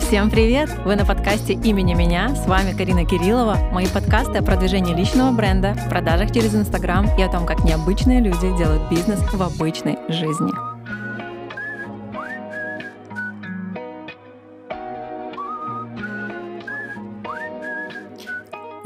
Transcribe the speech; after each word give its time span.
Всем 0.00 0.30
привет! 0.30 0.68
Вы 0.84 0.96
на 0.96 1.06
подкасте 1.06 1.54
«Имени 1.54 1.94
меня». 1.94 2.34
С 2.34 2.46
вами 2.46 2.76
Карина 2.76 3.06
Кириллова. 3.06 3.56
Мои 3.72 3.86
подкасты 3.86 4.36
о 4.38 4.42
продвижении 4.42 4.94
личного 4.94 5.32
бренда, 5.32 5.74
продажах 5.88 6.30
через 6.30 6.54
Инстаграм 6.54 7.08
и 7.16 7.22
о 7.22 7.30
том, 7.30 7.46
как 7.46 7.64
необычные 7.64 8.20
люди 8.20 8.54
делают 8.58 8.90
бизнес 8.90 9.20
в 9.32 9.42
обычной 9.42 9.96
жизни. 10.08 10.73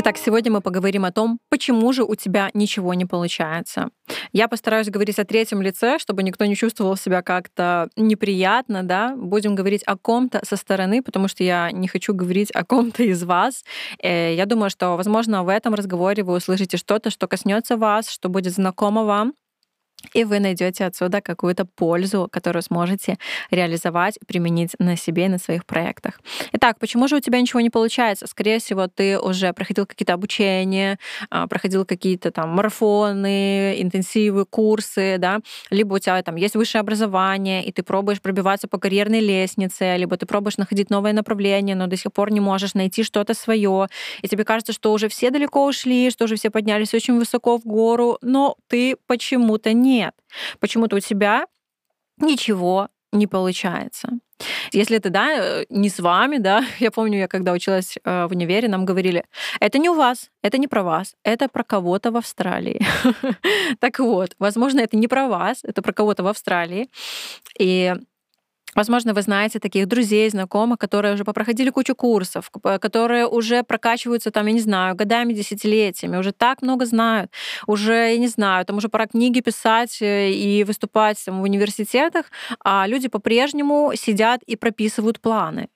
Итак, 0.09 0.17
сегодня 0.25 0.51
мы 0.51 0.63
поговорим 0.63 1.05
о 1.05 1.13
том, 1.13 1.39
почему 1.51 1.93
же 1.93 2.03
у 2.03 2.15
тебя 2.15 2.49
ничего 2.55 2.95
не 2.95 3.05
получается. 3.05 3.91
Я 4.33 4.49
постараюсь 4.49 4.89
говорить 4.89 5.19
о 5.19 5.27
третьем 5.27 5.61
лице, 5.61 5.99
чтобы 5.99 6.23
никто 6.23 6.47
не 6.47 6.57
чувствовал 6.57 6.97
себя 6.97 7.21
как-то 7.21 7.91
неприятно, 7.95 8.83
да. 8.83 9.15
Будем 9.15 9.55
говорить 9.55 9.83
о 9.85 9.99
ком-то 9.99 10.41
со 10.47 10.57
стороны, 10.57 11.03
потому 11.03 11.29
что 11.29 11.45
я 11.45 11.71
не 11.73 11.89
хочу 11.89 12.15
говорить 12.15 12.51
о 12.53 12.65
ком-то 12.65 13.03
из 13.03 13.23
вас. 13.23 13.65
Э, 14.03 14.35
я 14.35 14.47
думаю, 14.47 14.71
что, 14.71 14.97
возможно, 14.97 15.45
в 15.45 15.49
этом 15.51 15.75
разговоре 15.75 16.23
вы 16.23 16.37
услышите 16.37 16.79
что-то, 16.79 17.11
что 17.11 17.29
коснется 17.29 17.77
вас, 17.77 18.09
что 18.09 18.31
будет 18.31 18.55
знакомо 18.55 19.05
вам 19.05 19.35
и 20.15 20.25
вы 20.25 20.39
найдете 20.41 20.85
отсюда 20.85 21.21
какую-то 21.21 21.65
пользу, 21.65 22.29
которую 22.31 22.63
сможете 22.63 23.19
реализовать, 23.51 24.19
применить 24.27 24.73
на 24.79 24.97
себе 24.97 25.27
и 25.27 25.29
на 25.29 25.39
своих 25.39 25.67
проектах. 25.67 26.21
Итак, 26.53 26.79
почему 26.79 27.09
же 27.09 27.17
у 27.17 27.21
тебя 27.21 27.41
ничего 27.41 27.61
не 27.61 27.71
получается? 27.71 28.27
Скорее 28.27 28.59
всего, 28.59 28.87
ты 28.87 29.19
уже 29.19 29.53
проходил 29.53 29.87
какие-то 29.87 30.15
обучения, 30.15 30.99
а, 31.31 31.47
проходил 31.47 31.85
какие-то 31.85 32.31
там 32.31 32.51
марафоны, 32.51 33.75
интенсивы, 33.83 34.45
курсы, 34.45 35.17
да, 35.19 35.41
либо 35.71 35.95
у 35.95 35.99
тебя 35.99 36.23
там 36.23 36.37
есть 36.37 36.55
высшее 36.55 36.81
образование, 36.81 37.65
и 37.65 37.73
ты 37.73 37.83
пробуешь 37.83 38.21
пробиваться 38.21 38.69
по 38.69 38.79
карьерной 38.79 39.21
лестнице, 39.21 39.97
либо 39.97 40.17
ты 40.17 40.27
пробуешь 40.27 40.59
находить 40.59 40.91
новое 40.91 41.13
направление, 41.13 41.75
но 41.75 41.87
до 41.87 41.97
сих 41.97 42.13
пор 42.13 42.31
не 42.31 42.41
можешь 42.41 42.75
найти 42.75 43.03
что-то 43.03 43.35
свое, 43.35 43.89
и 44.23 44.29
тебе 44.29 44.45
кажется, 44.45 44.73
что 44.73 44.93
уже 44.93 45.09
все 45.09 45.31
далеко 45.31 45.67
ушли, 45.67 46.11
что 46.11 46.25
уже 46.25 46.37
все 46.37 46.51
поднялись 46.51 46.95
очень 46.95 47.19
высоко 47.19 47.59
в 47.59 47.65
гору, 47.65 48.19
но 48.23 48.57
ты 48.69 48.97
почему-то 49.07 49.73
не 49.73 49.88
нет. 49.89 50.15
Почему-то 50.61 50.97
у 50.97 51.01
тебя 51.01 51.47
ничего 52.19 52.89
не 53.13 53.27
получается. 53.27 54.09
Если 54.73 54.99
это, 54.99 55.11
да, 55.11 55.33
э, 55.33 55.65
не 55.71 55.89
с 55.89 55.99
вами, 55.99 56.39
да, 56.39 56.65
я 56.79 56.91
помню, 56.91 57.19
я 57.19 57.29
когда 57.29 57.53
училась 57.53 57.97
э, 58.05 58.27
в 58.27 58.31
универе, 58.33 58.69
нам 58.69 58.85
говорили, 58.85 59.25
это 59.61 59.79
не 59.79 59.91
у 59.91 59.95
вас, 59.95 60.31
это 60.43 60.59
не 60.59 60.69
про 60.69 60.83
вас, 60.83 61.17
это 61.25 61.49
про 61.49 61.65
кого-то 61.65 62.11
в 62.11 62.17
Австралии. 62.17 62.81
Так 63.81 63.99
вот, 63.99 64.35
возможно, 64.39 64.81
это 64.81 64.97
не 64.97 65.09
про 65.09 65.29
вас, 65.29 65.65
это 65.65 65.83
про 65.83 65.93
кого-то 65.93 66.23
в 66.23 66.27
Австралии. 66.27 66.89
И 67.59 67.95
Возможно, 68.79 69.13
вы 69.13 69.23
знаете 69.23 69.59
таких 69.59 69.89
друзей, 69.89 70.31
знакомых, 70.31 70.79
которые 70.79 71.15
уже 71.15 71.25
попроходили 71.25 71.71
кучу 71.71 71.97
курсов, 71.97 72.49
которые 72.81 73.27
уже 73.27 73.65
прокачиваются 73.65 74.31
там, 74.31 74.47
я 74.47 74.53
не 74.53 74.61
знаю, 74.61 74.95
годами, 74.95 75.33
десятилетиями, 75.33 76.17
уже 76.17 76.31
так 76.31 76.63
много 76.63 76.87
знают, 76.87 77.33
уже, 77.67 77.93
я 77.93 78.19
не 78.19 78.29
знаю, 78.29 78.65
там 78.65 78.77
уже 78.77 78.89
пора 78.89 79.09
книги 79.09 79.41
писать 79.41 80.01
э, 80.01 80.31
и 80.31 80.63
выступать 80.63 81.25
там, 81.25 81.41
в 81.41 81.43
университетах, 81.43 82.27
а 82.65 82.87
люди 82.87 83.09
по-прежнему 83.09 83.91
сидят 83.97 84.45
и 84.45 84.55
прописывают 84.55 85.21
планы 85.21 85.69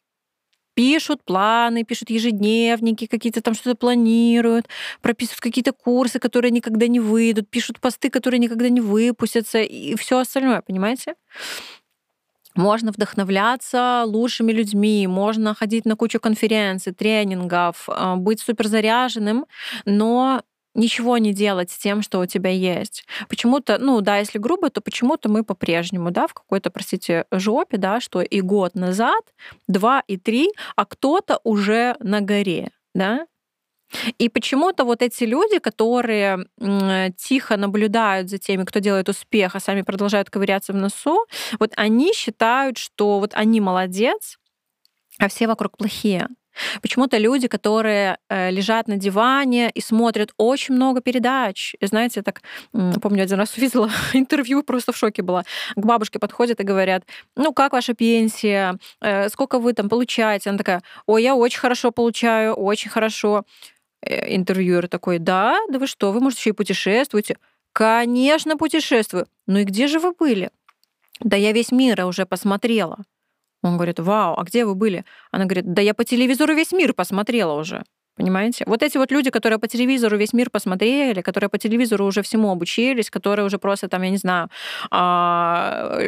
пишут 0.74 1.22
планы, 1.24 1.84
пишут 1.84 2.08
ежедневники, 2.08 3.06
какие-то 3.06 3.42
там 3.42 3.52
что-то 3.52 3.76
планируют, 3.76 4.68
прописывают 5.02 5.40
какие-то 5.40 5.72
курсы, 5.72 6.18
которые 6.18 6.50
никогда 6.50 6.86
не 6.86 6.98
выйдут, 6.98 7.50
пишут 7.50 7.78
посты, 7.78 8.08
которые 8.08 8.38
никогда 8.38 8.70
не 8.70 8.80
выпустятся 8.80 9.58
и 9.58 9.96
все 9.96 10.18
остальное, 10.18 10.62
понимаете? 10.62 11.14
Можно 12.54 12.92
вдохновляться 12.92 14.04
лучшими 14.06 14.52
людьми, 14.52 15.06
можно 15.06 15.54
ходить 15.54 15.84
на 15.84 15.96
кучу 15.96 16.20
конференций, 16.20 16.92
тренингов, 16.92 17.88
э, 17.88 18.14
быть 18.16 18.40
суперзаряженным, 18.40 19.46
но 19.84 20.42
ничего 20.74 21.18
не 21.18 21.32
делать 21.32 21.70
с 21.70 21.78
тем, 21.78 22.02
что 22.02 22.20
у 22.20 22.26
тебя 22.26 22.50
есть. 22.50 23.04
Почему-то, 23.28 23.78
ну 23.78 24.00
да, 24.00 24.18
если 24.18 24.38
грубо, 24.38 24.70
то 24.70 24.80
почему-то 24.80 25.28
мы 25.28 25.44
по-прежнему, 25.44 26.10
да, 26.10 26.26
в 26.26 26.34
какой-то, 26.34 26.70
простите, 26.70 27.26
жопе, 27.30 27.76
да, 27.76 28.00
что 28.00 28.20
и 28.22 28.40
год 28.40 28.74
назад, 28.74 29.22
два 29.68 30.02
и 30.06 30.16
три, 30.16 30.50
а 30.76 30.84
кто-то 30.84 31.40
уже 31.44 31.96
на 32.00 32.20
горе, 32.20 32.70
да, 32.94 33.26
и 34.18 34.28
почему-то 34.28 34.84
вот 34.84 35.02
эти 35.02 35.24
люди, 35.24 35.58
которые 35.58 36.46
тихо 37.16 37.56
наблюдают 37.56 38.30
за 38.30 38.38
теми, 38.38 38.64
кто 38.64 38.80
делает 38.80 39.08
успех, 39.08 39.56
а 39.56 39.60
сами 39.60 39.82
продолжают 39.82 40.30
ковыряться 40.30 40.72
в 40.72 40.76
носу, 40.76 41.26
вот 41.58 41.72
они 41.76 42.12
считают, 42.14 42.78
что 42.78 43.20
вот 43.20 43.32
они 43.34 43.60
молодец, 43.60 44.38
а 45.18 45.28
все 45.28 45.46
вокруг 45.46 45.76
плохие. 45.76 46.28
Почему-то 46.82 47.18
люди, 47.18 47.48
которые 47.48 48.18
э, 48.28 48.50
лежат 48.50 48.88
на 48.88 48.96
диване 48.96 49.70
и 49.70 49.80
смотрят 49.80 50.32
очень 50.36 50.74
много 50.74 51.00
передач. 51.00 51.74
И 51.80 51.86
знаете, 51.86 52.20
я 52.20 52.22
так 52.22 52.42
помню, 53.00 53.22
один 53.22 53.38
раз 53.38 53.56
увидела 53.56 53.90
интервью, 54.12 54.62
просто 54.62 54.92
в 54.92 54.96
шоке 54.96 55.22
была. 55.22 55.44
К 55.74 55.84
бабушке 55.84 56.18
подходят 56.18 56.60
и 56.60 56.64
говорят, 56.64 57.04
ну 57.36 57.52
как 57.52 57.72
ваша 57.72 57.94
пенсия, 57.94 58.76
э, 59.00 59.28
сколько 59.28 59.58
вы 59.58 59.72
там 59.72 59.88
получаете? 59.88 60.50
Она 60.50 60.58
такая, 60.58 60.82
ой, 61.06 61.22
я 61.22 61.34
очень 61.34 61.60
хорошо 61.60 61.90
получаю, 61.90 62.54
очень 62.54 62.90
хорошо. 62.90 63.44
Э, 64.02 64.34
интервьюер 64.34 64.88
такой, 64.88 65.18
да, 65.18 65.58
да 65.68 65.78
вы 65.78 65.86
что, 65.86 66.12
вы, 66.12 66.20
может, 66.20 66.38
еще 66.38 66.50
и 66.50 66.54
путешествуете? 66.54 67.38
Конечно, 67.72 68.56
путешествую. 68.56 69.26
Ну 69.46 69.58
и 69.60 69.64
где 69.64 69.86
же 69.86 69.98
вы 69.98 70.12
были? 70.12 70.50
Да 71.20 71.36
я 71.36 71.52
весь 71.52 71.72
мир 71.72 72.04
уже 72.04 72.26
посмотрела. 72.26 72.98
Он 73.62 73.76
говорит, 73.76 74.00
вау, 74.00 74.34
а 74.38 74.42
где 74.42 74.64
вы 74.64 74.74
были? 74.74 75.04
Она 75.30 75.44
говорит, 75.44 75.72
да 75.72 75.82
я 75.82 75.94
по 75.94 76.04
телевизору 76.04 76.54
весь 76.54 76.72
мир 76.72 76.94
посмотрела 76.94 77.52
уже. 77.52 77.84
Понимаете? 78.22 78.62
Вот 78.68 78.84
эти 78.84 78.98
вот 78.98 79.10
люди, 79.10 79.30
которые 79.30 79.58
по 79.58 79.66
телевизору 79.66 80.16
весь 80.16 80.32
мир 80.32 80.48
посмотрели, 80.48 81.22
которые 81.22 81.50
по 81.50 81.58
телевизору 81.58 82.06
уже 82.06 82.22
всему 82.22 82.52
обучились, 82.52 83.10
которые 83.10 83.44
уже 83.44 83.58
просто 83.58 83.88
там, 83.88 84.02
я 84.02 84.10
не 84.10 84.16
знаю, 84.16 84.48
а, 84.92 85.98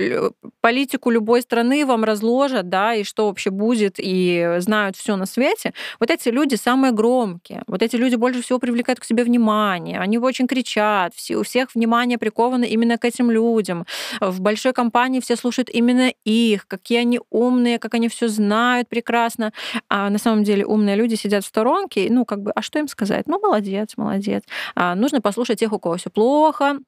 политику 0.61 1.11
любой 1.11 1.43
страны 1.43 1.85
вам 1.85 2.05
разложат, 2.05 2.69
да, 2.69 2.95
и 2.95 3.03
что 3.03 3.27
вообще 3.27 3.51
будет, 3.51 3.97
и 3.99 4.59
знают 4.59 4.97
все 4.97 5.17
на 5.17 5.27
свете, 5.27 5.75
вот 5.99 6.09
эти 6.09 6.29
люди 6.29 6.55
самые 6.55 6.93
громкие. 6.93 7.65
Вот 7.67 7.83
эти 7.83 7.97
люди 7.97 8.15
больше 8.15 8.43
всего 8.43 8.61
привлекают 8.61 9.01
к 9.01 9.05
себе 9.05 9.25
внимание. 9.25 9.99
Они 9.99 10.17
очень 10.19 10.47
кричат, 10.47 11.15
все, 11.17 11.37
у 11.37 11.43
всех 11.43 11.75
внимание 11.75 12.17
приковано 12.17 12.65
именно 12.65 12.97
к 12.97 13.05
этим 13.05 13.29
людям. 13.33 13.87
В 14.21 14.41
большой 14.41 14.73
компании 14.73 15.19
все 15.19 15.35
слушают 15.35 15.69
именно 15.69 16.13
их, 16.25 16.69
какие 16.69 17.01
они 17.01 17.19
умные, 17.31 17.81
как 17.81 17.95
они 17.95 18.09
все 18.09 18.29
знают 18.29 18.89
прекрасно. 18.89 19.53
А 19.89 20.11
на 20.11 20.19
самом 20.19 20.45
деле 20.45 20.65
умные 20.65 20.95
люди 20.95 21.17
сидят 21.17 21.43
в 21.43 21.49
сторонке, 21.49 22.04
ну 22.11 22.25
как 22.25 22.43
бы, 22.43 22.51
а 22.53 22.63
что 22.63 22.79
им 22.79 22.89
сказать? 22.89 23.27
Ну, 23.27 23.41
молодец, 23.41 23.97
молодец. 23.97 24.43
А, 24.75 24.95
нужно 24.95 25.21
послушать 25.21 25.61
тех, 25.61 25.73
у 25.73 25.79
кого 25.79 25.97
все 25.97 26.11
плохо, 26.11 26.79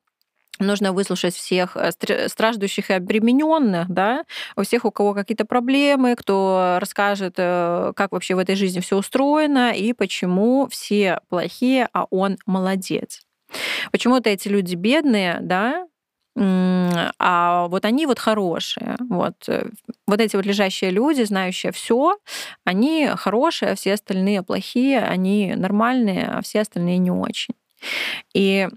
Нужно 0.59 0.93
выслушать 0.93 1.35
всех 1.35 1.77
э, 1.77 1.91
страждущих 2.29 2.91
и 2.91 2.95
обремененных, 2.95 3.91
да, 3.91 4.25
у 4.57 4.63
всех, 4.63 4.87
у 4.87 4.91
кого 4.91 5.13
какие-то 5.13 5.45
проблемы, 5.45 6.15
кто 6.17 6.79
расскажет, 6.81 7.35
э, 7.37 7.93
как 7.95 8.13
вообще 8.13 8.35
в 8.35 8.39
этой 8.39 8.57
жизни 8.57 8.81
все 8.81 8.97
устроено 8.97 9.73
и 9.73 9.93
почему 9.93 10.67
все 10.71 11.21
плохие, 11.29 11.89
а 11.93 12.07
он 12.11 12.39
молодец. 12.47 13.21
Почему-то 13.93 14.31
эти 14.31 14.49
люди 14.49 14.75
бедные, 14.77 15.39
да, 15.43 15.87
а 16.39 17.67
вот 17.69 17.85
они 17.85 18.07
вот 18.07 18.19
хорошие. 18.19 18.97
Вот, 19.09 19.49
э, 19.49 19.69
вот 20.07 20.21
эти 20.21 20.37
вот 20.37 20.45
лежащие 20.45 20.91
люди, 20.91 21.23
знающие 21.23 21.73
все, 21.73 22.19
они 22.65 23.09
хорошие, 23.17 23.73
а 23.73 23.75
все 23.75 23.95
остальные 23.95 24.43
плохие, 24.43 25.01
они 25.01 25.55
нормальные, 25.57 26.27
а 26.27 26.43
все 26.43 26.61
остальные 26.61 26.99
не 26.99 27.11
очень. 27.11 27.55
И 28.35 28.69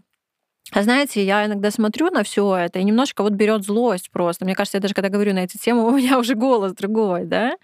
а 0.72 0.84
знаете, 0.84 1.26
я 1.26 1.46
иногда 1.46 1.72
смотрю 1.72 2.12
на 2.12 2.24
все 2.24 2.56
это 2.56 2.80
и 2.80 2.84
немножко 2.84 3.24
вот 3.24 3.34
берет 3.34 3.66
злость 3.66 4.12
просто. 4.12 4.46
Мне 4.46 4.56
кажется, 4.56 4.78
я 4.78 4.82
даже 4.82 4.94
когда 4.94 5.10
говорю 5.10 5.34
на 5.34 5.40
эти 5.40 5.58
темы, 5.58 5.84
у 5.88 5.98
меня 5.98 6.20
уже 6.20 6.36
голос 6.36 6.74
другой, 6.74 7.26
да. 7.26 7.58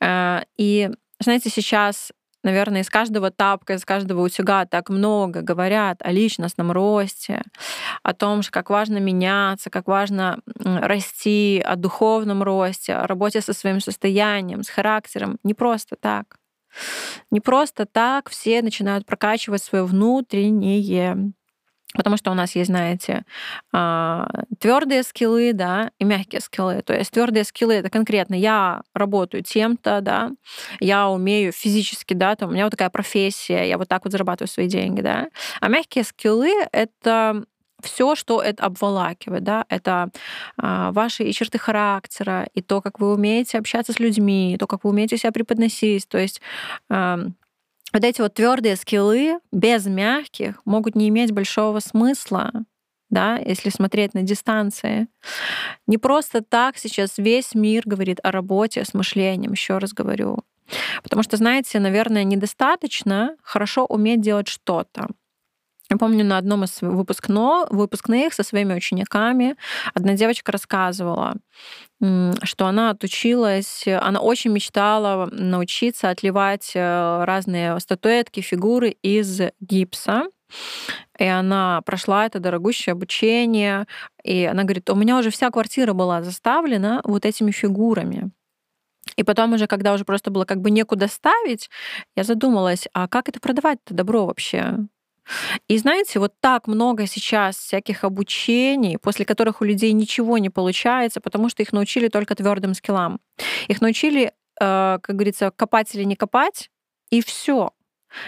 Э, 0.00 0.42
и 0.56 0.90
знаете, 1.20 1.50
сейчас 1.50 2.12
наверное, 2.44 2.82
из 2.82 2.90
каждого 2.90 3.30
тапка, 3.30 3.74
из 3.74 3.84
каждого 3.84 4.22
утюга 4.22 4.66
так 4.66 4.90
много 4.90 5.40
говорят 5.42 5.98
о 6.00 6.12
личностном 6.12 6.70
росте, 6.70 7.42
о 8.02 8.14
том, 8.14 8.42
как 8.50 8.70
важно 8.70 8.98
меняться, 8.98 9.70
как 9.70 9.88
важно 9.88 10.40
расти, 10.56 11.62
о 11.64 11.76
духовном 11.76 12.42
росте, 12.42 12.94
о 12.94 13.06
работе 13.06 13.40
со 13.40 13.52
своим 13.52 13.80
состоянием, 13.80 14.62
с 14.62 14.68
характером. 14.68 15.38
Не 15.42 15.54
просто 15.54 15.96
так. 15.96 16.36
Не 17.30 17.40
просто 17.40 17.86
так 17.86 18.28
все 18.30 18.62
начинают 18.62 19.06
прокачивать 19.06 19.62
свое 19.62 19.84
внутреннее 19.84 21.32
Потому 21.94 22.16
что 22.16 22.30
у 22.30 22.34
нас 22.34 22.54
есть, 22.56 22.70
знаете, 22.70 23.24
а, 23.72 24.26
твердые 24.58 25.02
скиллы, 25.02 25.52
да, 25.52 25.90
и 25.98 26.04
мягкие 26.04 26.40
скиллы. 26.40 26.82
То 26.82 26.92
есть 26.94 27.12
твердые 27.12 27.44
скиллы 27.44 27.74
это 27.74 27.90
конкретно 27.90 28.34
я 28.34 28.82
работаю 28.94 29.42
тем-то, 29.42 30.00
да, 30.00 30.32
я 30.80 31.08
умею 31.08 31.52
физически, 31.52 32.14
да, 32.14 32.34
там 32.36 32.50
у 32.50 32.52
меня 32.52 32.64
вот 32.64 32.70
такая 32.70 32.90
профессия, 32.90 33.64
я 33.68 33.78
вот 33.78 33.88
так 33.88 34.04
вот 34.04 34.12
зарабатываю 34.12 34.48
свои 34.48 34.66
деньги, 34.68 35.00
да. 35.00 35.28
А 35.60 35.68
мягкие 35.68 36.04
скиллы 36.04 36.52
это 36.72 37.44
все, 37.82 38.14
что 38.14 38.40
это 38.42 38.64
обволакивает, 38.64 39.44
да, 39.44 39.64
это 39.68 40.08
а, 40.56 40.90
ваши 40.92 41.24
и 41.24 41.32
черты 41.32 41.58
характера, 41.58 42.48
и 42.54 42.62
то, 42.62 42.80
как 42.80 42.98
вы 42.98 43.12
умеете 43.12 43.58
общаться 43.58 43.92
с 43.92 44.00
людьми, 44.00 44.54
и 44.54 44.56
то, 44.56 44.66
как 44.66 44.84
вы 44.84 44.90
умеете 44.90 45.16
себя 45.18 45.32
преподносить. 45.32 46.08
То 46.08 46.18
есть 46.18 46.40
вот 47.94 48.04
эти 48.04 48.20
вот 48.20 48.34
твердые 48.34 48.76
скиллы 48.76 49.38
без 49.52 49.86
мягких 49.86 50.60
могут 50.64 50.96
не 50.96 51.08
иметь 51.08 51.32
большого 51.32 51.78
смысла, 51.80 52.52
да, 53.08 53.36
если 53.38 53.70
смотреть 53.70 54.14
на 54.14 54.22
дистанции. 54.22 55.06
Не 55.86 55.96
просто 55.98 56.42
так 56.42 56.76
сейчас 56.76 57.16
весь 57.16 57.54
мир 57.54 57.84
говорит 57.86 58.18
о 58.22 58.32
работе 58.32 58.84
с 58.84 58.92
мышлением, 58.94 59.52
еще 59.52 59.78
раз 59.78 59.92
говорю. 59.92 60.40
Потому 61.02 61.22
что, 61.22 61.36
знаете, 61.36 61.78
наверное, 61.78 62.24
недостаточно 62.24 63.36
хорошо 63.42 63.84
уметь 63.86 64.20
делать 64.20 64.48
что-то. 64.48 65.08
Я 65.94 65.98
помню, 65.98 66.24
на 66.24 66.38
одном 66.38 66.64
из 66.64 66.82
выпускно, 66.82 67.66
выпускных 67.70 68.34
со 68.34 68.42
своими 68.42 68.74
учениками 68.74 69.54
одна 69.94 70.14
девочка 70.14 70.50
рассказывала, 70.50 71.36
что 72.42 72.66
она 72.66 72.90
отучилась, 72.90 73.84
она 73.86 74.18
очень 74.18 74.50
мечтала 74.50 75.28
научиться 75.30 76.10
отливать 76.10 76.72
э, 76.74 77.24
разные 77.24 77.78
статуэтки, 77.78 78.40
фигуры 78.40 78.96
из 79.02 79.40
гипса. 79.60 80.24
И 81.16 81.24
она 81.24 81.80
прошла 81.82 82.26
это 82.26 82.40
дорогущее 82.40 82.94
обучение. 82.94 83.86
И 84.24 84.44
она 84.46 84.64
говорит, 84.64 84.90
у 84.90 84.96
меня 84.96 85.16
уже 85.16 85.30
вся 85.30 85.48
квартира 85.50 85.92
была 85.92 86.24
заставлена 86.24 87.02
вот 87.04 87.24
этими 87.24 87.52
фигурами. 87.52 88.32
И 89.14 89.22
потом 89.22 89.52
уже, 89.52 89.68
когда 89.68 89.94
уже 89.94 90.04
просто 90.04 90.32
было 90.32 90.44
как 90.44 90.60
бы 90.60 90.72
некуда 90.72 91.06
ставить, 91.06 91.70
я 92.16 92.24
задумалась, 92.24 92.88
а 92.94 93.06
как 93.06 93.28
это 93.28 93.38
продавать-то 93.38 93.94
добро 93.94 94.26
вообще? 94.26 94.88
И 95.68 95.78
знаете, 95.78 96.18
вот 96.18 96.34
так 96.40 96.66
много 96.66 97.06
сейчас 97.06 97.56
всяких 97.56 98.04
обучений, 98.04 98.98
после 98.98 99.24
которых 99.24 99.60
у 99.60 99.64
людей 99.64 99.92
ничего 99.92 100.38
не 100.38 100.50
получается, 100.50 101.20
потому 101.20 101.48
что 101.48 101.62
их 101.62 101.72
научили 101.72 102.08
только 102.08 102.34
твердым 102.34 102.74
скиллам. 102.74 103.20
Их 103.68 103.80
научили, 103.80 104.32
э, 104.60 104.98
как 105.00 105.16
говорится, 105.16 105.50
копать 105.50 105.94
или 105.94 106.04
не 106.04 106.16
копать, 106.16 106.70
и 107.10 107.22
все. 107.22 107.72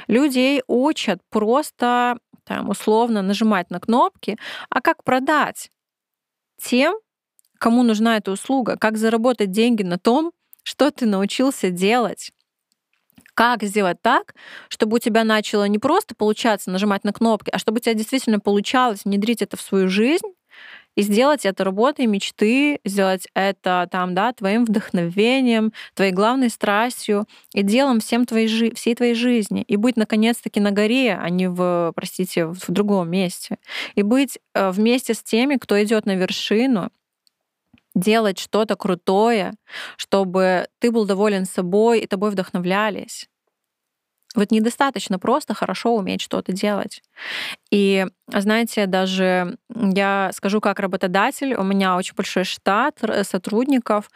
Людей 0.09 0.63
учат 0.67 1.21
просто 1.31 2.19
там, 2.45 2.69
условно 2.69 3.23
нажимать 3.23 3.71
на 3.71 3.81
кнопки, 3.81 4.39
а 4.71 4.81
как 4.81 5.05
продать 5.05 5.71
тем, 6.61 6.97
кому 7.59 7.83
нужна 7.83 8.17
эта 8.17 8.31
услуга, 8.31 8.77
как 8.77 8.97
заработать 8.97 9.51
деньги 9.51 9.83
на 9.83 9.99
том, 9.99 10.33
что 10.63 10.91
ты 10.91 11.07
научился 11.07 11.71
делать. 11.71 12.33
Как 13.37 13.63
сделать 13.65 14.01
так, 14.01 14.35
чтобы 14.71 14.97
у 14.97 14.99
тебя 14.99 15.23
начало 15.23 15.69
не 15.69 15.79
просто 15.79 16.15
получаться 16.15 16.71
нажимать 16.71 17.05
на 17.05 17.13
кнопки, 17.13 17.51
а 17.51 17.59
чтобы 17.59 17.77
у 17.77 17.81
тебя 17.81 17.93
действительно 17.93 18.41
получалось 18.41 19.05
внедрить 19.05 19.43
это 19.43 19.59
в 19.59 19.61
свою 19.61 19.91
жизнь 19.91 20.27
и 20.95 21.03
сделать 21.03 21.45
это 21.45 21.63
работой 21.63 22.07
мечты, 22.07 22.81
сделать 22.87 23.29
это 23.35 23.87
там, 23.93 24.15
да, 24.15 24.33
твоим 24.33 24.65
вдохновением, 24.65 25.75
твоей 25.93 26.13
главной 26.13 26.49
страстью 26.49 27.27
и 27.53 27.63
делом 27.63 28.01
всем 28.01 28.25
твоей, 28.25 28.75
всей 28.75 28.95
твоей 28.95 29.15
жизни. 29.15 29.65
И 29.69 29.77
быть, 29.77 29.99
наконец-таки, 29.99 30.59
на 30.59 30.71
горе, 30.71 31.15
а 31.15 31.29
не 31.29 31.51
в, 31.51 31.93
простите, 31.95 32.47
в 32.47 32.65
другом 32.69 33.11
месте. 33.11 33.59
И 33.97 34.03
быть 34.03 34.39
э, 34.55 34.71
вместе 34.71 35.13
с 35.13 35.23
теми, 35.23 35.57
кто 35.57 35.83
идет 35.85 36.07
на 36.07 36.17
вершину, 36.17 36.91
делать 37.97 38.39
что-то 38.39 38.77
крутое, 38.77 39.55
чтобы 39.97 40.69
ты 40.79 40.93
был 40.93 41.07
доволен 41.07 41.47
собой 41.47 42.01
и 42.01 42.07
тобой 42.07 42.31
вдохновлялись. 42.31 43.29
Вот 44.37 44.51
недостаточно 44.51 45.19
просто 45.19 45.55
хорошо 45.55 45.97
уметь 45.97 46.21
что-то 46.21 46.53
делать. 46.53 47.03
И, 47.71 48.07
знаете, 48.29 48.85
даже 48.85 49.57
я 49.75 50.31
скажу 50.35 50.61
как 50.61 50.79
работодатель, 50.79 51.55
у 51.55 51.63
меня 51.63 51.97
очень 51.97 52.15
большой 52.15 52.45
штат 52.45 53.01
сотрудников, 53.23 54.11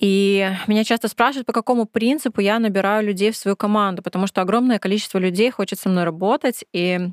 и 0.00 0.50
меня 0.66 0.82
часто 0.82 1.08
спрашивают, 1.08 1.46
по 1.46 1.52
какому 1.52 1.84
принципу 1.84 2.40
я 2.40 2.58
набираю 2.58 3.06
людей 3.06 3.30
в 3.30 3.36
свою 3.36 3.54
команду, 3.54 4.02
потому 4.02 4.26
что 4.26 4.40
огромное 4.40 4.78
количество 4.78 5.18
людей 5.18 5.50
хочет 5.50 5.78
со 5.78 5.90
мной 5.90 6.04
работать, 6.04 6.64
и 6.72 7.10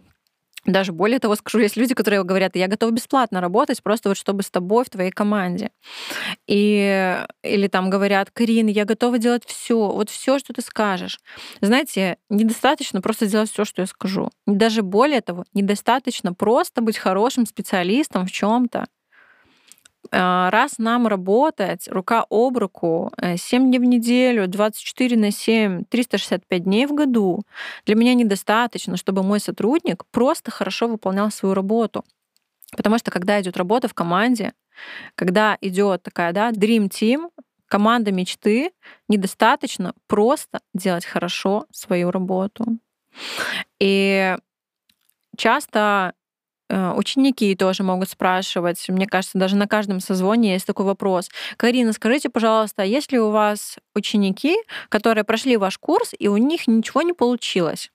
даже 0.66 0.92
более 0.92 1.20
того 1.20 1.36
скажу, 1.36 1.60
есть 1.60 1.76
люди, 1.76 1.96
которые 1.96 2.24
говорят, 2.24 2.56
я 2.56 2.68
готов 2.68 2.92
бесплатно 2.92 3.42
работать, 3.42 3.82
просто 3.82 4.10
вот 4.10 4.18
чтобы 4.18 4.44
с 4.44 4.52
тобой 4.52 4.86
в 4.86 4.90
твоей 4.90 5.12
команде. 5.12 5.72
И, 6.48 7.18
или 7.44 7.68
там 7.68 7.90
говорят, 7.90 8.30
Карин, 8.32 8.68
я 8.68 8.86
готова 8.86 9.18
делать 9.18 9.44
все, 9.46 9.76
вот 9.76 10.10
все, 10.10 10.38
что 10.40 10.54
ты 10.54 10.62
скажешь. 10.62 11.20
Знаете, 11.62 12.18
недостаточно 12.30 13.02
просто 13.02 13.26
делать 13.26 13.52
все, 13.52 13.66
что 13.66 13.82
я 13.82 13.88
скажу. 13.88 14.30
Даже 14.46 14.84
более 14.84 15.22
того, 15.22 15.46
недостаточно 15.54 16.34
просто 16.34 16.82
быть 16.82 16.98
хорошим 16.98 17.46
специалистом 17.46 18.28
в 18.28 18.32
чем-то. 18.32 18.86
А, 20.14 20.50
раз 20.52 20.78
нам 20.78 21.08
работать 21.08 21.88
рука 21.88 22.26
об 22.30 22.58
руку 22.58 23.12
7 23.22 23.64
э, 23.64 23.66
дней 23.68 23.80
в 23.80 23.84
неделю, 23.84 24.48
24 24.48 25.18
на 25.18 25.32
7, 25.32 25.86
365 25.86 26.64
дней 26.64 26.86
в 26.86 26.94
году, 26.94 27.44
для 27.86 27.96
меня 27.96 28.14
недостаточно, 28.14 28.98
чтобы 28.98 29.24
мой 29.24 29.40
сотрудник 29.40 30.06
просто 30.12 30.52
хорошо 30.52 30.88
выполнял 30.88 31.32
свою 31.32 31.56
работу. 31.56 32.04
Потому 32.76 32.98
что 32.98 33.10
когда 33.12 33.40
идет 33.42 33.56
работа 33.56 33.88
в 33.88 33.94
команде, 33.94 34.54
когда 35.16 35.58
идет 35.62 36.04
такая, 36.04 36.34
да, 36.34 36.52
Dream 36.52 36.90
Team, 36.90 37.30
команда 37.68 38.12
мечты, 38.12 38.72
недостаточно 39.08 39.94
просто 40.08 40.60
делать 40.74 41.06
хорошо 41.06 41.68
свою 41.72 42.12
работу. 42.12 42.66
И 43.80 44.36
часто 45.38 46.14
ученики 46.72 47.56
тоже 47.56 47.84
могут 47.84 48.10
спрашивать. 48.10 48.88
Мне 48.90 49.08
кажется, 49.08 49.38
даже 49.38 49.56
на 49.56 49.68
каждом 49.68 50.00
созвоне 50.00 50.54
есть 50.54 50.66
такой 50.66 50.86
вопрос. 50.86 51.30
Карина, 51.58 51.94
скажите, 51.94 52.30
пожалуйста, 52.30 52.84
есть 52.84 53.12
ли 53.12 53.20
у 53.20 53.30
вас 53.30 53.78
ученики, 53.96 54.56
которые 54.90 55.24
прошли 55.24 55.58
ваш 55.58 55.78
курс, 55.78 56.14
и 56.18 56.28
у 56.28 56.38
них 56.38 56.68
ничего 56.68 57.02
не 57.02 57.14
получилось? 57.14 57.92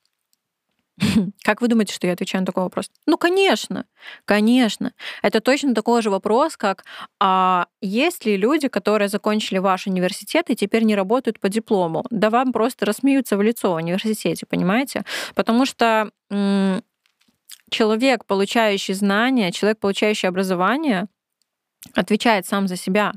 Как 1.44 1.60
вы 1.60 1.68
думаете, 1.68 1.92
что 1.92 2.06
я 2.06 2.14
отвечаю 2.14 2.42
на 2.42 2.46
такой 2.46 2.64
вопрос? 2.64 2.90
Ну, 3.06 3.18
конечно, 3.18 3.84
конечно. 4.24 4.92
Это 5.22 5.40
точно 5.40 5.74
такой 5.74 6.02
же 6.02 6.10
вопрос, 6.10 6.56
как 6.56 6.84
а 7.20 7.66
есть 7.80 8.24
ли 8.24 8.36
люди, 8.36 8.68
которые 8.68 9.08
закончили 9.08 9.58
ваш 9.58 9.86
университет 9.86 10.48
и 10.48 10.56
теперь 10.56 10.84
не 10.84 10.96
работают 10.96 11.38
по 11.38 11.48
диплому? 11.48 12.04
Да 12.10 12.30
вам 12.30 12.52
просто 12.52 12.86
рассмеются 12.86 13.36
в 13.36 13.42
лицо 13.42 13.72
в 13.72 13.76
университете, 13.76 14.46
понимаете? 14.46 15.04
Потому 15.34 15.66
что 15.66 16.10
человек, 17.70 18.24
получающий 18.24 18.94
знания, 18.94 19.52
человек, 19.52 19.78
получающий 19.78 20.28
образование, 20.28 21.06
отвечает 21.94 22.46
сам 22.46 22.68
за 22.68 22.76
себя. 22.76 23.12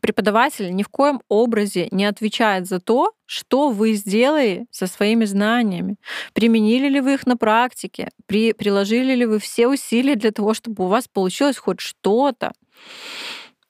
Преподаватель 0.00 0.74
ни 0.74 0.82
в 0.82 0.88
коем 0.88 1.20
образе 1.28 1.88
не 1.90 2.04
отвечает 2.04 2.66
за 2.66 2.80
то, 2.80 3.12
что 3.26 3.70
вы 3.70 3.92
сделали 3.92 4.66
со 4.70 4.86
своими 4.86 5.24
знаниями. 5.24 5.96
Применили 6.32 6.88
ли 6.88 7.00
вы 7.00 7.14
их 7.14 7.26
на 7.26 7.36
практике? 7.36 8.08
При, 8.26 8.52
приложили 8.52 9.14
ли 9.14 9.26
вы 9.26 9.38
все 9.38 9.68
усилия 9.68 10.16
для 10.16 10.32
того, 10.32 10.54
чтобы 10.54 10.84
у 10.84 10.88
вас 10.88 11.06
получилось 11.08 11.56
хоть 11.56 11.80
что-то? 11.80 12.52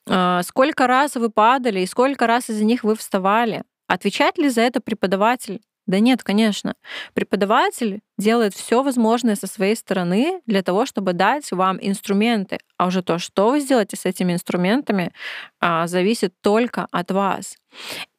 А, 0.07 0.41
сколько 0.43 0.87
раз 0.87 1.15
вы 1.15 1.29
падали 1.29 1.81
и 1.81 1.85
сколько 1.85 2.25
раз 2.25 2.49
из 2.49 2.61
них 2.61 2.83
вы 2.83 2.95
вставали? 2.95 3.63
Отвечает 3.87 4.37
ли 4.37 4.49
за 4.49 4.61
это 4.61 4.81
преподаватель? 4.81 5.61
Да 5.91 5.99
нет, 5.99 6.23
конечно. 6.23 6.75
Преподаватель 7.13 7.99
делает 8.17 8.53
все 8.53 8.81
возможное 8.81 9.35
со 9.35 9.45
своей 9.45 9.75
стороны 9.75 10.39
для 10.45 10.63
того, 10.63 10.85
чтобы 10.85 11.11
дать 11.11 11.51
вам 11.51 11.79
инструменты. 11.81 12.59
А 12.77 12.87
уже 12.87 13.03
то, 13.03 13.19
что 13.19 13.49
вы 13.49 13.59
сделаете 13.59 13.97
с 13.97 14.05
этими 14.05 14.31
инструментами, 14.31 15.11
а, 15.59 15.87
зависит 15.87 16.33
только 16.39 16.87
от 16.91 17.11
вас. 17.11 17.57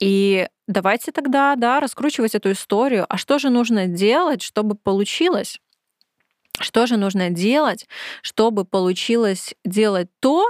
И 0.01 0.49
давайте 0.69 1.13
тогда, 1.13 1.57
да, 1.57 1.81
раскручивать 1.81 2.35
эту 2.35 2.53
историю. 2.53 3.07
А 3.09 3.17
что 3.17 3.39
же 3.39 3.49
нужно 3.49 3.87
делать, 3.87 4.43
чтобы 4.43 4.75
получилось? 4.75 5.59
Что 6.61 6.85
же 6.87 6.99
нужно 6.99 7.31
делать, 7.31 7.87
чтобы 8.21 8.67
получилось 8.67 9.55
делать 9.65 10.11
то, 10.21 10.45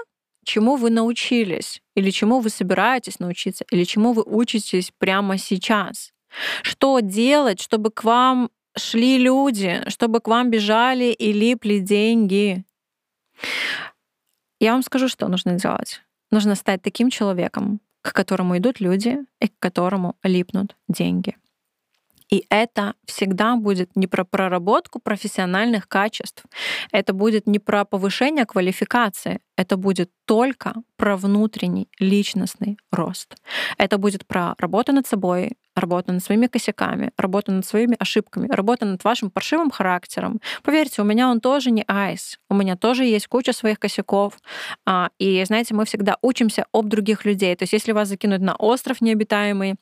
чему 0.44 0.74
вы 0.74 0.90
научились, 0.90 1.80
или 1.94 2.10
чему 2.10 2.40
вы 2.40 2.50
собираетесь 2.50 3.20
научиться, 3.20 3.64
или 3.70 3.84
чему 3.84 4.12
вы 4.12 4.24
учитесь 4.24 4.90
прямо 4.98 5.38
сейчас? 5.38 6.12
Что 6.62 7.00
делать, 7.00 7.60
чтобы 7.60 7.90
к 7.90 8.04
вам 8.04 8.50
шли 8.76 9.18
люди, 9.18 9.82
чтобы 9.88 10.20
к 10.20 10.28
вам 10.28 10.50
бежали 10.50 11.12
и 11.12 11.32
липли 11.32 11.78
деньги? 11.78 12.64
Я 14.60 14.72
вам 14.72 14.82
скажу, 14.82 15.08
что 15.08 15.28
нужно 15.28 15.58
делать. 15.58 16.02
Нужно 16.30 16.54
стать 16.54 16.82
таким 16.82 17.10
человеком, 17.10 17.80
к 18.00 18.12
которому 18.12 18.56
идут 18.56 18.80
люди 18.80 19.18
и 19.40 19.48
к 19.48 19.58
которому 19.58 20.16
липнут 20.22 20.76
деньги. 20.88 21.36
И 22.32 22.46
это 22.48 22.94
всегда 23.04 23.56
будет 23.56 23.94
не 23.94 24.06
про 24.06 24.24
проработку 24.24 24.98
профессиональных 24.98 25.86
качеств, 25.86 26.44
это 26.90 27.12
будет 27.12 27.46
не 27.46 27.58
про 27.58 27.84
повышение 27.84 28.46
квалификации, 28.46 29.40
это 29.54 29.76
будет 29.76 30.10
только 30.24 30.72
про 30.96 31.18
внутренний 31.18 31.88
личностный 31.98 32.78
рост. 32.90 33.36
Это 33.76 33.98
будет 33.98 34.26
про 34.26 34.54
работу 34.56 34.92
над 34.92 35.06
собой, 35.06 35.58
работу 35.76 36.10
над 36.12 36.24
своими 36.24 36.46
косяками, 36.46 37.10
работу 37.18 37.52
над 37.52 37.66
своими 37.66 37.96
ошибками, 37.98 38.48
работу 38.50 38.86
над 38.86 39.04
вашим 39.04 39.30
паршивым 39.30 39.70
характером. 39.70 40.40
Поверьте, 40.62 41.02
у 41.02 41.04
меня 41.04 41.28
он 41.28 41.38
тоже 41.40 41.70
не 41.70 41.84
айс. 41.86 42.38
У 42.48 42.54
меня 42.54 42.76
тоже 42.76 43.04
есть 43.04 43.26
куча 43.26 43.52
своих 43.52 43.78
косяков. 43.78 44.38
А, 44.86 45.10
и, 45.18 45.44
знаете, 45.44 45.74
мы 45.74 45.84
всегда 45.84 46.16
учимся 46.22 46.64
об 46.72 46.88
других 46.88 47.26
людей. 47.26 47.54
То 47.56 47.64
есть 47.64 47.74
если 47.74 47.92
вас 47.92 48.08
закинуть 48.08 48.40
на 48.40 48.56
остров 48.56 49.02
необитаемый, 49.02 49.76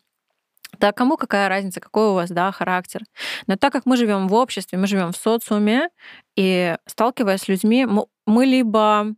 да 0.80 0.92
кому 0.92 1.16
какая 1.16 1.48
разница, 1.48 1.80
какой 1.80 2.08
у 2.08 2.14
вас 2.14 2.30
да, 2.30 2.50
характер. 2.52 3.02
Но 3.46 3.56
так 3.56 3.72
как 3.72 3.86
мы 3.86 3.96
живем 3.96 4.28
в 4.28 4.34
обществе, 4.34 4.78
мы 4.78 4.86
живем 4.86 5.12
в 5.12 5.16
социуме, 5.16 5.88
и 6.36 6.76
сталкиваясь 6.86 7.42
с 7.42 7.48
людьми, 7.48 7.86
мы 8.26 8.46
либо 8.46 9.14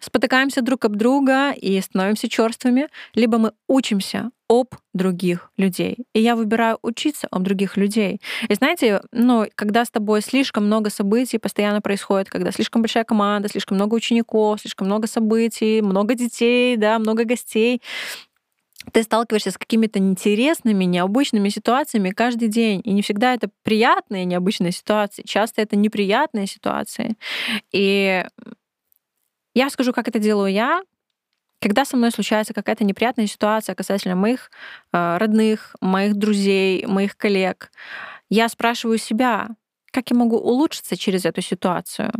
спотыкаемся 0.00 0.62
друг 0.62 0.84
об 0.84 0.96
друга 0.96 1.52
и 1.52 1.80
становимся 1.80 2.28
черствыми, 2.28 2.88
либо 3.14 3.38
мы 3.38 3.52
учимся 3.68 4.30
об 4.48 4.68
других 4.94 5.50
людей. 5.56 5.98
И 6.14 6.20
я 6.20 6.36
выбираю 6.36 6.78
учиться 6.82 7.26
об 7.30 7.42
других 7.42 7.76
людей. 7.76 8.20
И 8.48 8.54
знаете, 8.54 9.02
ну, 9.12 9.46
когда 9.56 9.84
с 9.84 9.90
тобой 9.90 10.22
слишком 10.22 10.66
много 10.66 10.90
событий 10.90 11.38
постоянно 11.38 11.80
происходит, 11.80 12.30
когда 12.30 12.52
слишком 12.52 12.82
большая 12.82 13.04
команда, 13.04 13.48
слишком 13.48 13.76
много 13.76 13.94
учеников, 13.94 14.60
слишком 14.60 14.86
много 14.86 15.08
событий, 15.08 15.82
много 15.82 16.14
детей, 16.14 16.76
да, 16.76 16.98
много 16.98 17.24
гостей, 17.24 17.82
ты 18.92 19.02
сталкиваешься 19.02 19.50
с 19.50 19.58
какими-то 19.58 19.98
интересными, 19.98 20.84
необычными 20.84 21.48
ситуациями 21.48 22.10
каждый 22.10 22.48
день. 22.48 22.80
И 22.84 22.92
не 22.92 23.02
всегда 23.02 23.34
это 23.34 23.50
приятные, 23.62 24.24
необычные 24.24 24.72
ситуации. 24.72 25.22
Часто 25.26 25.62
это 25.62 25.76
неприятные 25.76 26.46
ситуации. 26.46 27.16
И 27.72 28.24
я 29.54 29.70
скажу, 29.70 29.92
как 29.92 30.08
это 30.08 30.18
делаю 30.18 30.52
я. 30.52 30.82
Когда 31.60 31.84
со 31.84 31.96
мной 31.96 32.10
случается 32.10 32.52
какая-то 32.52 32.84
неприятная 32.84 33.26
ситуация 33.26 33.74
касательно 33.74 34.14
моих 34.14 34.50
э, 34.92 35.16
родных, 35.16 35.74
моих 35.80 36.14
друзей, 36.14 36.84
моих 36.86 37.16
коллег, 37.16 37.72
я 38.28 38.48
спрашиваю 38.48 38.98
себя, 38.98 39.48
как 39.90 40.10
я 40.10 40.16
могу 40.16 40.36
улучшиться 40.36 40.96
через 40.96 41.24
эту 41.24 41.40
ситуацию. 41.40 42.12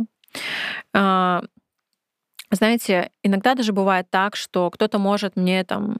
Э, 0.93 1.41
знаете, 2.49 3.11
иногда 3.21 3.53
даже 3.53 3.73
бывает 3.73 4.09
так, 4.09 4.35
что 4.35 4.71
кто-то 4.71 4.97
может 4.97 5.35
мне 5.35 5.63
там 5.63 5.97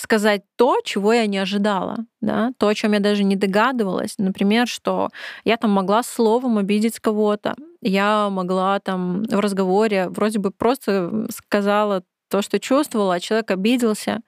сказать 0.00 0.42
то, 0.56 0.78
чего 0.84 1.12
я 1.12 1.26
не 1.26 1.38
ожидала, 1.38 1.98
да, 2.20 2.52
то, 2.58 2.68
о 2.68 2.74
чем 2.74 2.92
я 2.92 3.00
даже 3.00 3.24
не 3.24 3.36
догадывалась. 3.36 4.14
Например, 4.18 4.66
что 4.66 5.10
я 5.44 5.56
там 5.56 5.70
могла 5.70 6.02
словом 6.02 6.58
обидеть 6.58 6.98
кого-то, 7.00 7.54
я 7.82 8.28
могла 8.30 8.80
там 8.80 9.22
в 9.24 9.38
разговоре 9.40 10.08
вроде 10.08 10.38
бы 10.38 10.50
просто 10.50 11.26
сказала 11.30 12.02
то, 12.28 12.42
что 12.42 12.60
чувствовала, 12.60 13.14
а 13.14 13.20
человек 13.20 13.50
обиделся. 13.50 14.20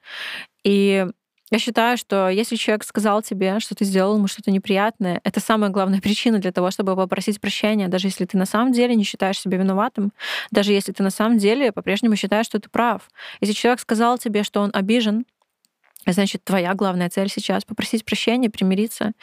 И 0.63 1.05
я 1.53 1.59
считаю, 1.59 1.97
что 1.97 2.29
если 2.29 2.55
человек 2.55 2.83
сказал 2.83 3.21
тебе, 3.21 3.59
что 3.59 3.75
ты 3.75 3.85
сделал 3.85 4.17
ему 4.17 4.25
что-то 4.25 4.49
неприятное, 4.49 5.21
это 5.23 5.39
самая 5.39 5.69
главная 5.69 6.01
причина 6.01 6.39
для 6.39 6.51
того, 6.51 6.71
чтобы 6.71 6.95
попросить 6.95 7.39
прощения, 7.39 7.87
даже 7.87 8.07
если 8.07 8.25
ты 8.25 8.39
на 8.39 8.47
самом 8.47 8.71
деле 8.71 8.95
не 8.95 9.03
считаешь 9.03 9.39
себя 9.39 9.59
виноватым, 9.59 10.13
даже 10.49 10.73
если 10.73 10.93
ты 10.93 11.03
на 11.03 11.11
самом 11.11 11.37
деле 11.37 11.71
по-прежнему 11.71 12.15
считаешь, 12.15 12.47
что 12.47 12.59
ты 12.59 12.69
прав. 12.69 13.07
Если 13.39 13.53
человек 13.53 13.79
сказал 13.79 14.17
тебе, 14.17 14.41
что 14.41 14.61
он 14.61 14.71
обижен, 14.73 15.25
Значит, 16.05 16.43
твоя 16.43 16.73
главная 16.73 17.09
цель 17.09 17.29
сейчас 17.29 17.63
попросить 17.63 18.03
прощения, 18.03 18.49
примириться. 18.49 19.13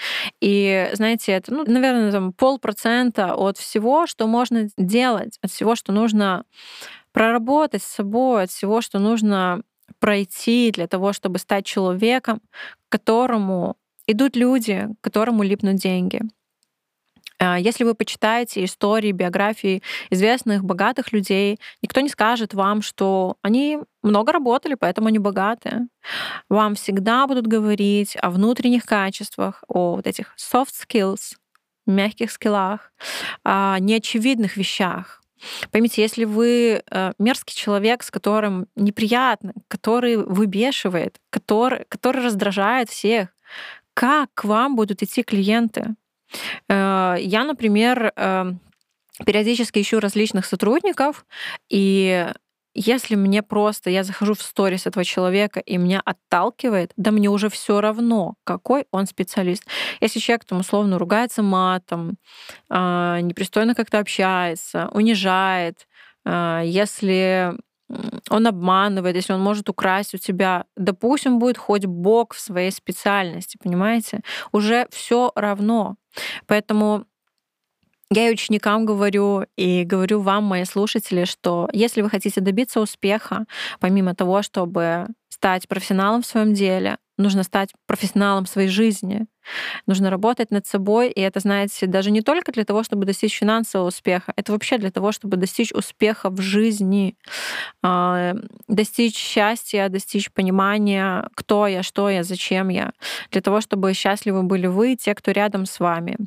И, 0.41 0.91
знаете, 0.95 1.33
это, 1.33 1.53
ну, 1.53 1.65
наверное, 1.67 2.11
там 2.11 2.33
полпроцента 2.33 3.35
от 3.35 3.59
всего, 3.59 4.07
что 4.07 4.27
можно 4.27 4.69
делать, 4.79 5.39
от 5.43 5.51
всего, 5.51 5.75
что 5.75 5.93
нужно 5.93 6.45
проработать 7.13 7.83
с 7.83 7.87
собой, 7.87 8.45
от 8.45 8.51
всего, 8.51 8.81
что 8.81 8.99
нужно 8.99 9.63
пройти 9.99 10.71
для 10.71 10.87
того, 10.87 11.13
чтобы 11.13 11.39
стать 11.39 11.67
человеком, 11.67 12.41
к 12.89 12.93
которому 12.93 13.77
идут 14.07 14.37
люди, 14.37 14.89
к 15.01 15.05
которому 15.05 15.43
липнут 15.43 15.77
деньги. 15.77 16.23
А, 17.41 17.59
если 17.59 17.85
вы 17.85 17.95
почитаете 17.95 18.65
истории, 18.65 19.13
биографии 19.13 19.83
известных, 20.11 20.63
богатых 20.63 21.11
людей, 21.13 21.59
никто 21.83 22.01
не 22.03 22.11
скажет 22.11 22.53
вам, 22.53 22.83
что 22.83 23.37
они 23.43 23.79
много 24.03 24.33
работали, 24.33 24.75
поэтому 24.75 25.09
они 25.09 25.19
богатые. 25.19 25.89
Вам 26.51 26.75
всегда 26.75 27.27
будут 27.27 27.47
говорить 27.47 28.17
о 28.21 28.31
внутренних 28.31 28.85
качествах, 28.85 29.65
о 29.69 29.97
вот 29.97 30.07
этих 30.07 30.35
soft 30.37 30.73
skills, 30.87 31.37
мягких 31.87 32.31
скиллах, 32.31 32.93
о 33.43 33.79
неочевидных 33.79 34.59
вещах. 34.59 35.23
Поймите, 35.71 36.03
если 36.03 36.25
вы 36.25 36.83
э, 36.91 37.13
мерзкий 37.19 37.57
человек, 37.57 38.03
с 38.03 38.11
которым 38.11 38.67
неприятно, 38.77 39.55
который 39.69 40.19
выбешивает, 40.19 41.17
который, 41.31 41.87
который 41.89 42.23
раздражает 42.23 42.91
всех, 42.91 43.31
как 43.95 44.29
к 44.35 44.45
вам 44.45 44.77
будут 44.77 45.03
идти 45.03 45.23
клиенты? 45.23 45.95
Э, 46.69 47.17
я, 47.21 47.45
например, 47.45 48.13
эм, 48.17 48.61
периодически 49.27 49.81
ищу 49.81 50.01
различных 50.01 50.47
сотрудников, 50.47 51.27
и 51.71 52.27
если 52.75 53.17
мне 53.17 53.43
просто, 53.43 53.91
я 53.91 54.05
захожу 54.05 54.35
в 54.35 54.43
сторис 54.43 54.87
этого 54.87 55.05
человека, 55.05 55.61
и 55.61 55.77
меня 55.77 56.01
отталкивает, 56.05 56.93
да 56.97 57.11
мне 57.11 57.29
уже 57.29 57.49
все 57.51 57.81
равно, 57.81 58.35
какой 58.45 58.87
он 58.93 59.07
специалист. 59.07 59.65
Если 60.01 60.21
человек 60.21 60.45
там 60.45 60.61
условно 60.61 60.99
ругается 60.99 61.43
матом, 61.43 62.17
а, 62.71 63.21
непристойно 63.21 63.75
как-то 63.75 63.99
общается, 63.99 64.89
унижает, 64.93 65.89
а, 66.25 66.63
если 66.63 67.55
он 68.31 68.47
обманывает, 68.47 69.17
если 69.17 69.33
он 69.33 69.41
может 69.41 69.69
украсть 69.69 70.15
у 70.15 70.19
тебя, 70.19 70.65
он 71.27 71.39
будет 71.39 71.59
хоть 71.59 71.87
бог 71.87 72.35
в 72.35 72.41
своей 72.41 72.71
специальности, 72.71 73.59
понимаете? 73.63 74.21
Уже 74.53 74.87
все 74.91 75.33
равно. 75.35 75.97
Поэтому 76.47 77.05
я 78.13 78.29
и 78.29 78.33
ученикам 78.33 78.87
говорю, 78.87 79.45
и 79.57 79.85
говорю 79.85 80.21
вам, 80.21 80.45
мои 80.45 80.65
слушатели, 80.65 81.25
что 81.25 81.69
если 81.73 82.03
вы 82.03 82.11
хотите 82.11 82.41
добиться 82.41 82.81
успеха, 82.81 83.45
помимо 83.79 84.15
того, 84.17 84.43
чтобы 84.43 85.07
стать 85.41 85.69
профессионалом 85.69 86.21
в 86.21 86.27
своем 86.27 86.53
деле, 86.53 86.99
нужно 87.17 87.45
стать 87.45 87.71
профессионалом 87.87 88.45
своей 88.45 88.69
жизни. 88.69 89.25
Нужно 89.87 90.11
работать 90.11 90.51
над 90.51 90.67
собой, 90.67 91.09
и 91.09 91.21
это, 91.23 91.41
знаете, 91.41 91.87
даже 91.87 92.11
не 92.11 92.21
только 92.21 92.53
для 92.53 92.65
того, 92.65 92.83
чтобы 92.83 93.07
достичь 93.07 93.39
финансового 93.39 93.89
успеха, 93.89 94.35
это 94.37 94.53
вообще 94.53 94.77
для 94.77 94.91
того, 94.91 95.13
чтобы 95.13 95.39
достичь 95.39 95.73
успеха 95.73 96.29
в 96.29 96.43
жизни, 96.43 97.17
а, 97.83 98.35
достичь 98.69 99.17
счастья, 99.17 99.89
достичь 99.89 100.31
понимания, 100.31 101.27
кто 101.35 101.67
я, 101.67 101.83
что 101.83 102.11
я, 102.11 102.23
зачем 102.23 102.69
я, 102.69 102.93
для 103.31 103.41
того, 103.41 103.63
чтобы 103.63 103.95
счастливы 103.95 104.43
были 104.43 104.67
вы, 104.67 104.95
те, 104.95 105.15
кто 105.15 105.31
рядом 105.31 105.65
с 105.65 105.81
вами. 105.81 106.19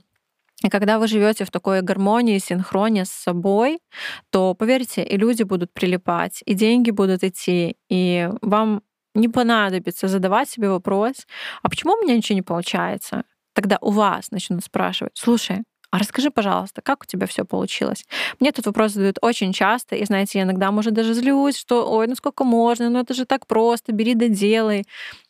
И 0.64 0.70
когда 0.70 0.98
вы 0.98 1.08
живете 1.08 1.46
в 1.46 1.52
такой 1.52 1.82
гармонии, 1.82 2.40
синхроне 2.40 3.06
с 3.06 3.12
собой, 3.12 3.80
то, 4.32 4.56
поверьте, 4.56 5.04
и 5.04 5.18
люди 5.18 5.44
будут 5.44 5.72
прилипать, 5.72 6.42
и 6.48 6.56
деньги 6.56 6.90
будут 6.90 7.24
идти, 7.24 7.76
и 7.90 8.30
вам 8.42 8.82
не 9.14 9.30
понадобится 9.30 10.08
задавать 10.08 10.50
себе 10.50 10.70
вопрос, 10.70 11.28
а 11.62 11.70
почему 11.70 11.94
у 11.94 12.02
меня 12.02 12.16
ничего 12.16 12.36
не 12.36 12.42
получается? 12.42 13.24
Тогда 13.54 13.78
у 13.82 13.92
вас 13.92 14.32
начнут 14.32 14.64
спрашивать, 14.64 15.14
слушай, 15.16 15.64
а 15.94 16.00
расскажи, 16.00 16.32
пожалуйста, 16.32 16.82
как 16.82 17.04
у 17.04 17.06
тебя 17.06 17.28
все 17.28 17.46
получилось? 17.46 18.04
Мне 18.40 18.50
этот 18.50 18.66
вопрос 18.66 18.94
задают 18.94 19.20
очень 19.22 19.54
часто, 19.54 19.96
и, 19.96 20.04
знаете, 20.06 20.40
я 20.40 20.46
иногда, 20.46 20.72
может, 20.72 20.96
даже 20.96 21.14
злюсь, 21.14 21.56
что, 21.56 21.88
ой, 21.88 22.08
ну 22.08 22.16
сколько 22.16 22.44
можно, 22.44 22.90
ну 22.90 23.00
это 23.00 23.14
же 23.14 23.26
так 23.26 23.46
просто, 23.46 23.92
бери 23.92 24.16
да 24.16 24.28
делай. 24.28 24.86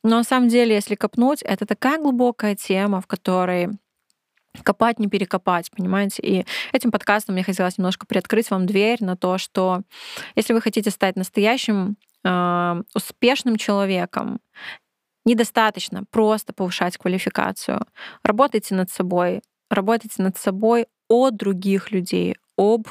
Но 0.05 0.11
на 0.11 0.23
самом 0.23 0.47
деле, 0.47 0.73
если 0.73 0.95
копнуть, 0.95 1.41
это 1.41 1.65
такая 1.65 1.99
глубокая 1.99 2.55
тема, 2.55 3.01
в 3.01 3.07
которой 3.07 3.71
копать, 4.63 4.99
не 4.99 5.07
перекопать, 5.07 5.69
понимаете? 5.69 6.21
И 6.21 6.45
этим 6.71 6.91
подкастом 6.91 7.35
мне 7.35 7.43
хотелось 7.43 7.77
немножко 7.77 8.05
приоткрыть 8.05 8.49
вам 8.49 8.65
дверь 8.65 9.03
на 9.03 9.17
то, 9.17 9.37
что 9.37 9.81
если 10.35 10.53
вы 10.53 10.61
хотите 10.61 10.91
стать 10.91 11.17
настоящим 11.17 11.97
э, 12.23 12.83
успешным 12.93 13.57
человеком, 13.57 14.39
недостаточно 15.25 16.03
просто 16.11 16.53
повышать 16.53 16.97
квалификацию. 16.97 17.85
Работайте 18.23 18.75
над 18.75 18.89
собой, 18.89 19.41
работайте 19.69 20.21
над 20.21 20.37
собой 20.37 20.87
о 21.07 21.31
других 21.31 21.91
людей, 21.91 22.35
об 22.57 22.87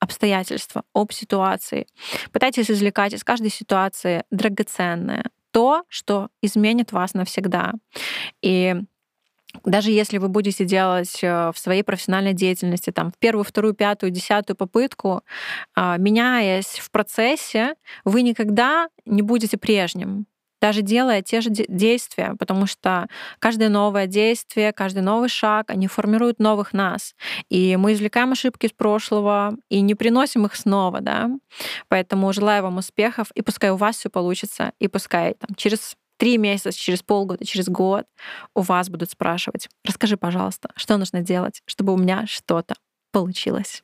обстоятельства, 0.00 0.82
об 0.94 1.12
ситуации. 1.12 1.86
Пытайтесь 2.32 2.70
извлекать 2.70 3.14
из 3.14 3.22
каждой 3.22 3.50
ситуации 3.50 4.24
драгоценное, 4.30 5.24
то, 5.52 5.84
что 5.88 6.28
изменит 6.40 6.92
вас 6.92 7.14
навсегда. 7.14 7.74
И 8.40 8.74
даже 9.64 9.90
если 9.90 10.18
вы 10.18 10.28
будете 10.28 10.64
делать 10.64 11.18
э, 11.22 11.50
в 11.54 11.58
своей 11.58 11.82
профессиональной 11.82 12.32
деятельности 12.32 12.90
там 12.90 13.10
в 13.12 13.18
первую, 13.18 13.44
вторую, 13.44 13.74
пятую, 13.74 14.10
десятую 14.10 14.56
попытку, 14.56 15.22
а, 15.74 15.96
меняясь 15.98 16.78
в 16.80 16.90
процессе, 16.90 17.74
вы 18.04 18.22
никогда 18.22 18.88
не 19.06 19.22
будете 19.22 19.56
прежним. 19.58 20.26
даже 20.60 20.82
делая 20.82 21.22
те 21.22 21.40
же 21.40 21.50
действия, 21.50 22.36
потому 22.38 22.66
что 22.66 23.08
каждое 23.40 23.68
новое 23.68 24.06
действие, 24.06 24.72
каждый 24.72 25.02
новый 25.02 25.28
шаг, 25.28 25.70
они 25.70 25.88
формируют 25.88 26.38
новых 26.38 26.72
нас. 26.72 27.14
И 27.50 27.76
мы 27.76 27.94
извлекаем 27.94 28.30
ошибки 28.32 28.66
из 28.66 28.72
прошлого 28.72 29.56
и 29.70 29.80
не 29.80 29.96
приносим 29.96 30.46
их 30.46 30.54
снова, 30.54 31.00
да. 31.00 31.30
Поэтому 31.88 32.32
желаю 32.32 32.62
вам 32.62 32.76
успехов, 32.78 33.32
и 33.34 33.42
пускай 33.42 33.70
у 33.70 33.76
вас 33.76 33.96
все 33.96 34.08
получится, 34.08 34.72
и 34.78 34.86
пускай 34.88 35.34
там, 35.34 35.54
через 35.56 35.96
три 36.18 36.38
месяца, 36.38 36.72
через 36.72 37.02
полгода, 37.02 37.44
через 37.44 37.68
год 37.68 38.04
у 38.54 38.60
вас 38.60 38.88
будут 38.88 39.10
спрашивать, 39.10 39.68
расскажи, 39.84 40.16
пожалуйста, 40.16 40.70
что 40.76 40.96
нужно 40.96 41.20
делать, 41.20 41.62
чтобы 41.66 41.92
у 41.92 41.96
меня 41.96 42.26
что-то 42.26 42.74
получилось. 43.12 43.82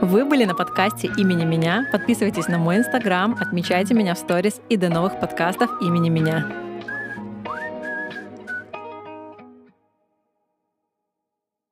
Вы 0.00 0.24
были 0.24 0.44
на 0.44 0.56
подкасте 0.56 1.12
имени 1.16 1.44
меня. 1.44 1.88
Подписывайтесь 1.92 2.48
на 2.48 2.58
мой 2.58 2.78
инстаграм, 2.78 3.36
отмечайте 3.38 3.94
меня 3.94 4.16
в 4.16 4.18
сторис 4.18 4.60
и 4.68 4.76
до 4.76 4.88
новых 4.88 5.20
подкастов 5.20 5.70
имени 5.80 6.08
меня. 6.08 6.71